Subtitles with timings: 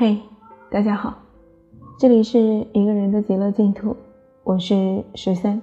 [0.00, 0.18] 嘿，
[0.70, 1.14] 大家好，
[1.98, 3.94] 这里是一个人的极乐净土，
[4.44, 5.60] 我是十三。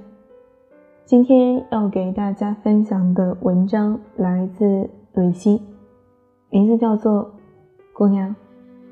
[1.06, 5.60] 今天要给大家分享的文章来自蕊希，
[6.52, 7.24] 名字叫做
[7.94, 8.36] 《姑娘，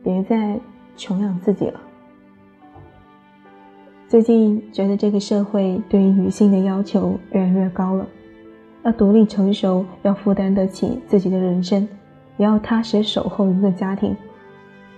[0.04, 0.60] 别再
[0.98, 1.80] 穷养自己了》。
[4.08, 8.08] 最近觉得这个社会对于女性的要求越来越高了，
[8.82, 11.88] 要独立成熟，要负担得起自己的人生，
[12.38, 14.16] 也要踏实守候一个家庭。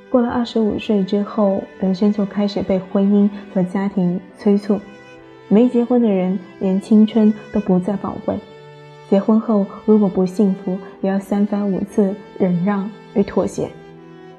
[0.10, 4.80] 过了二十五岁之后，人生就开始被婚姻和家庭催促。
[5.50, 8.36] 没结婚的人连青春都不再宝贵，
[9.10, 13.70] 结婚后如果不幸福，也要三番五次忍让与妥协。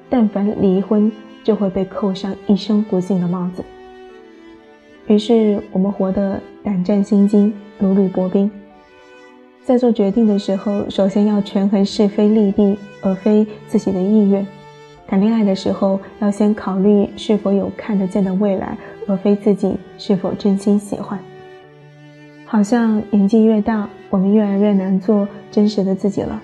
[0.09, 1.11] 但凡离婚，
[1.43, 3.63] 就会被扣上一生不幸的帽子。
[5.07, 8.49] 于是我们活得胆战心惊，如履薄冰。
[9.63, 14.45] 在做决定的时候，首先要权衡是非利弊，而非自己的意愿。
[15.09, 21.17] 谈恋爱的时候，要先考虑是否有看得见的未来，而非自己是否真心喜欢。
[22.45, 26.39] 好像年纪越大，我们越来越难做真实的自己了。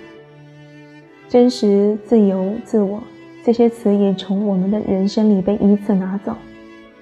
[1.29, 3.03] 真实、自由、自我
[3.43, 6.35] 这些词也从我们的人生里被依次拿走。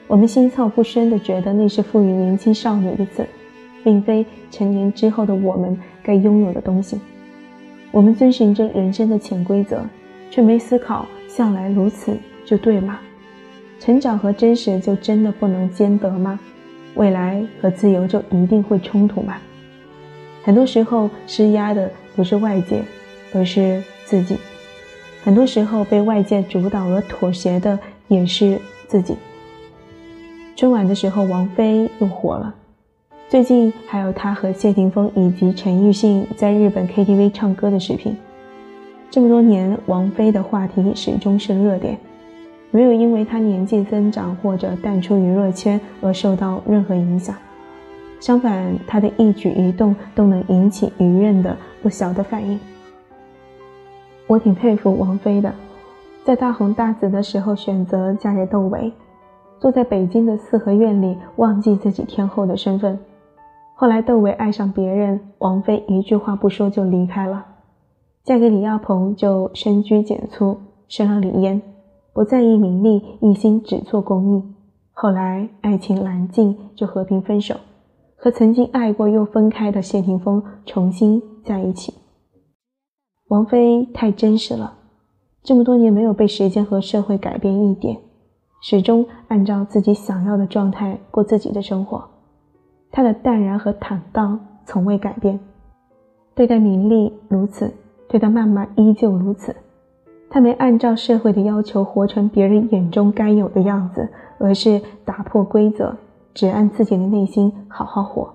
[0.08, 3.25] 我们心照不宣地觉得那是赋予年轻少女的词，
[3.86, 7.00] 并非成年之后的我们该拥有的东西。
[7.89, 9.81] 我们遵循着人生的潜规则，
[10.30, 11.06] 却没思考。
[11.36, 13.00] 向来如此就对吗？
[13.80, 16.40] 成长和真实就真的不能兼得吗？
[16.94, 19.38] 未来和自由就一定会冲突吗？
[20.44, 22.84] 很多时候施压的不是外界，
[23.34, 24.36] 而是自己；
[25.23, 29.16] 很多时候被外界主导而妥协的也是自己。
[30.56, 32.53] 春晚的时候，王菲又火了，
[33.28, 38.16] 最近还有她和谢霆锋以及陈奕迅在日本 KTV 唱歌的视频。
[39.14, 41.96] 这么多年，王菲的话题始终是热点，
[42.72, 47.35] 没有因为她年纪增长或者淡出娱乐圈而受到任何影响。
[48.19, 52.59] 相反，她的一举一动都能引起舆论的不小的反应。
[54.25, 55.53] 我挺佩服王菲的，
[56.23, 58.91] 在大红大紫的时候选择嫁给窦唯，
[59.59, 62.97] 坐在北京的四合院里忘记自己天后的身份。
[63.75, 67.46] 后来窦唯爱上别人，王菲一句话不说就离开了。
[68.25, 70.57] 嫁给李亚鹏就深居简出，
[70.88, 71.61] 生了李嫣，
[72.13, 74.44] 不在意名利，一心只做公益。
[74.94, 77.56] 后来爱情难尽，就和平分手，
[78.16, 81.94] 和曾经爱过又分开的谢霆锋重新在一起。
[83.28, 84.73] 王菲太真实了，
[85.44, 88.00] 这么多年没有被时间和社会改变一点，
[88.61, 92.01] 始终按照自己想要的状态过自己的生活。
[92.90, 95.38] 她的淡然和坦荡从未改变，
[96.34, 97.69] 对待名利如此。
[98.13, 99.56] 对他谩骂依旧如此，
[100.29, 104.07] 他没按照社会的要求活成别人眼中该有的样子，
[104.38, 105.96] 而是打破规则，
[106.31, 108.31] 只按自己的内心好好活。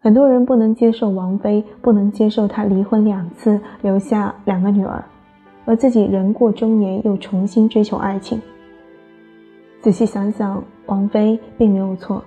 [0.00, 5.02] 很多人不能接受王菲，不能接受她离婚两次，留下两个女儿，
[5.64, 8.38] 而自己人过中年又重新追求爱情。
[9.80, 12.22] 仔细想想，王菲并没有错，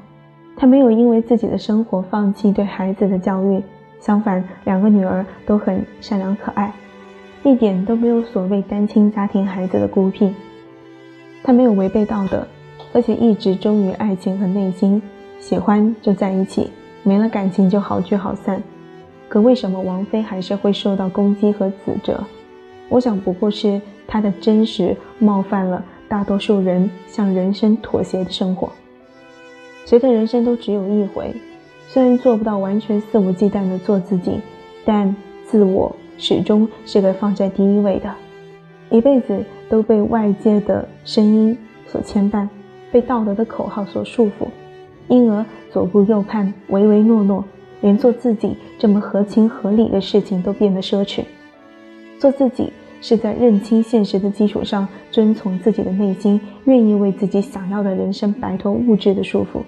[0.58, 3.62] 她没有因为自己的生活放弃对孩子的教育。
[4.06, 6.72] 相反，两个女儿都很善良可爱，
[7.42, 10.32] 一点都没有所谓单亲家庭孩子的孤僻。
[11.44, 12.46] 她没有违背道德，
[12.94, 15.02] 而且一直忠于爱情和内心，
[15.40, 16.70] 喜欢就在一起，
[17.02, 18.62] 没了感情就好聚好散。
[19.28, 22.24] 可为什么王菲还是会受到攻击和指责？
[22.90, 28.72] 我想不过是她的真实冒犯了大多数人向人生妥协的生活。
[29.84, 31.34] 谁的人生都只有一回。
[31.88, 34.40] 虽然做不到完全肆无忌惮地做自己，
[34.84, 35.16] 但
[35.46, 38.14] 自我始终是个放在第一位的。
[38.90, 41.58] 一辈子都被外界的声音
[41.88, 42.48] 所牵绊，
[42.92, 44.48] 被道德的口号所束缚，
[45.08, 47.44] 因而左顾右盼，唯唯诺诺，
[47.82, 51.22] 连做自己这么合情合理的事情都变得奢侈。
[52.20, 52.72] 做自己
[53.02, 59.62] 是在认清现实的基础上，遵从自己的内心，愿意为自己想要的人生摆脱物质的束缚。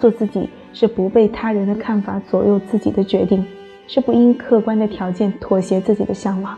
[0.00, 3.44] 做自己是不被他人的看法左右自己的决定，
[3.88, 6.56] 是不因客观的条件妥协自己的向往。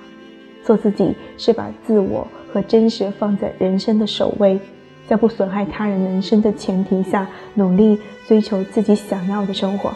[0.63, 4.61] 做自己是把自我和真实放在人生的首位，
[5.07, 9.91] 在不损害他人人生的前提下，努力追求自己想要的生活。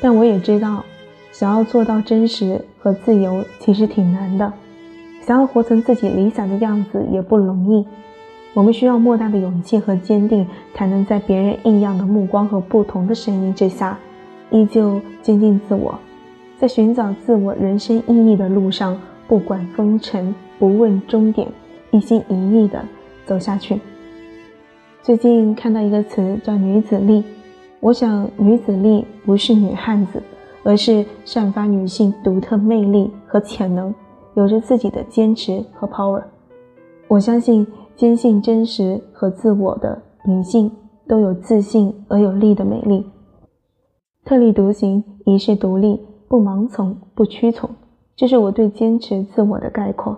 [0.00, 0.82] 但我也知道，
[1.30, 4.50] 想要做到真实和自由其实挺难的，
[5.20, 7.86] 想要活成自己理想的样子也不容易。
[8.54, 13.98] 我们需要莫大的勇气和坚定，才能在别人异样的目光和不同的声音之下，
[14.50, 15.96] 依旧坚定自我，
[16.56, 18.98] 在寻找自我人生意义的路上，
[19.28, 21.46] 不管风尘，不问终点，
[21.90, 22.82] 一心一意地
[23.26, 23.78] 走下去。
[25.02, 27.22] 最近看到一个词叫“女子力”，
[27.80, 30.20] 我想女子力不是女汉子，
[30.64, 33.94] 而是散发女性独特魅力和潜能，
[34.34, 36.22] 有着自己的坚持和 power。
[37.06, 37.66] 我相信
[37.98, 40.70] 坚信真实和自我的女性
[41.08, 43.04] 都有自信而有力的美丽，
[44.24, 47.68] 特立独行，一世独立，不盲从，不屈从，
[48.14, 50.16] 这是我对坚持自我的概括。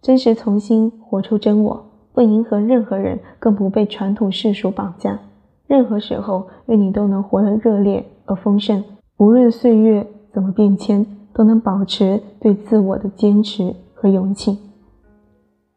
[0.00, 5.18] 真实从心，活出真我，不迎合任何人，更不被传统世俗绑架。
[5.66, 8.84] 任何时候，愿你都能活得热烈而丰盛，
[9.16, 11.04] 无论岁月怎么变迁，
[11.34, 14.56] 都能保持对自我的坚持和勇气。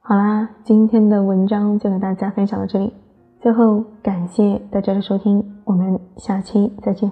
[0.04, 2.92] 好啦，今天的文章就给大家分享到这里。
[3.40, 7.12] 最后，感谢大家的收听，我们下期再见。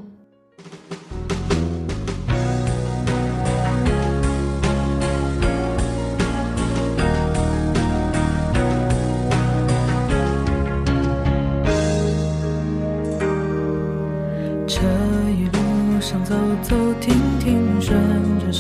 [14.66, 14.82] 这
[15.30, 16.34] 一路上走
[16.64, 17.96] 走停停，顺
[18.40, 18.52] 着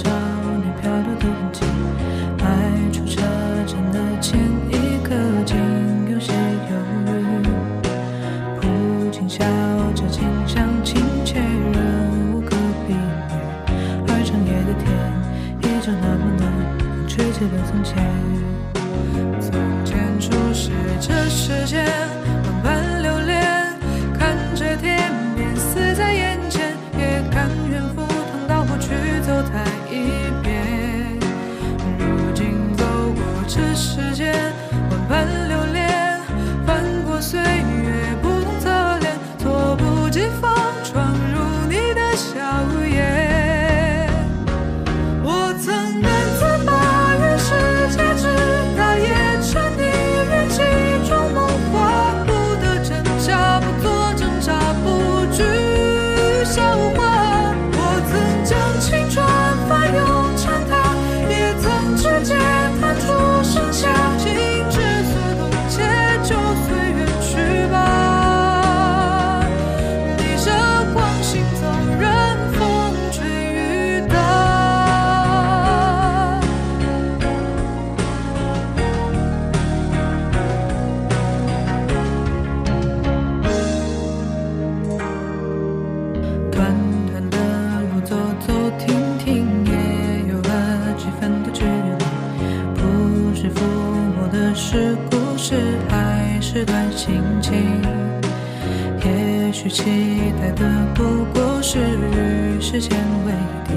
[99.69, 103.31] 期待的不过是与时间为
[103.65, 103.73] 敌。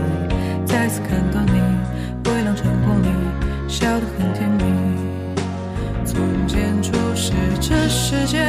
[0.65, 1.61] 再次看到你，
[2.25, 3.09] 微亮晨光里
[3.69, 4.63] 笑得很甜蜜。
[6.05, 6.17] 从
[6.49, 8.49] 前初识这世间，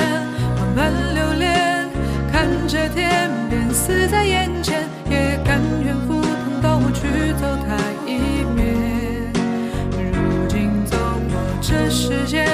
[0.56, 1.88] 万般流连，
[2.32, 7.78] 看着天边死在眼前，也甘愿赴汤蹈火去走它
[8.10, 9.34] 一遍。
[10.14, 10.98] 如今走
[11.30, 12.48] 过这世间